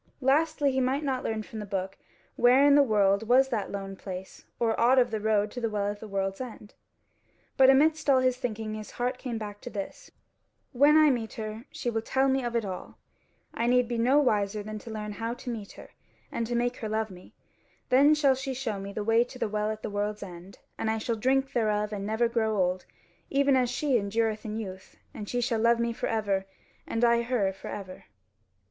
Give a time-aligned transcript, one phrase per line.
[0.19, 1.95] Lastly, he might not learn from the book
[2.35, 5.69] where in the world was that lone place, or aught of the road to the
[5.69, 6.73] Well at the World's End.
[7.55, 10.09] But amidst all his thinking his heart came back to this:
[10.71, 12.97] "When I meet her, she will tell me of it all;
[13.53, 15.91] I need be no wiser than to learn how to meet her
[16.31, 17.35] and to make her love me;
[17.89, 20.89] then shall she show me the way to the Well at the World's End, and
[20.89, 22.85] I shall drink thereof and never grow old,
[23.29, 26.47] even as she endureth in youth, and she shall love me for ever,
[26.87, 28.05] and I her for ever."